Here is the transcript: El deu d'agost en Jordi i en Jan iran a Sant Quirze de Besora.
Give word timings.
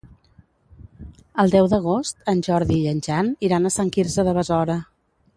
El 1.43 1.51
deu 1.55 1.67
d'agost 1.73 2.31
en 2.33 2.41
Jordi 2.47 2.77
i 2.85 2.89
en 2.93 3.01
Jan 3.09 3.29
iran 3.49 3.67
a 3.67 3.73
Sant 3.79 3.93
Quirze 3.97 4.25
de 4.29 4.33
Besora. 4.39 4.79